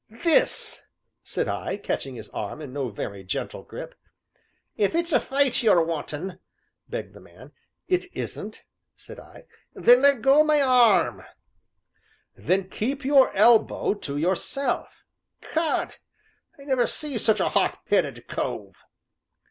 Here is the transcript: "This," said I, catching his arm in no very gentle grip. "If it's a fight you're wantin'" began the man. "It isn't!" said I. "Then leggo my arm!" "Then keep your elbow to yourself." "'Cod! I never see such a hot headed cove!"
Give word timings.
"This," 0.23 0.87
said 1.21 1.47
I, 1.47 1.77
catching 1.77 2.15
his 2.15 2.27
arm 2.29 2.59
in 2.59 2.73
no 2.73 2.89
very 2.89 3.23
gentle 3.23 3.61
grip. 3.61 3.93
"If 4.75 4.95
it's 4.95 5.13
a 5.13 5.19
fight 5.19 5.61
you're 5.61 5.83
wantin'" 5.83 6.39
began 6.89 7.11
the 7.11 7.19
man. 7.19 7.51
"It 7.87 8.07
isn't!" 8.15 8.63
said 8.95 9.19
I. 9.19 9.45
"Then 9.75 10.01
leggo 10.01 10.43
my 10.43 10.59
arm!" 10.59 11.23
"Then 12.35 12.67
keep 12.67 13.05
your 13.05 13.31
elbow 13.35 13.93
to 13.93 14.17
yourself." 14.17 15.03
"'Cod! 15.39 15.97
I 16.59 16.63
never 16.63 16.87
see 16.87 17.19
such 17.19 17.39
a 17.39 17.49
hot 17.49 17.77
headed 17.85 18.27
cove!" 18.27 18.83